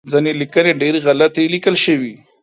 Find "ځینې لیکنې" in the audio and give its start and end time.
0.11-0.71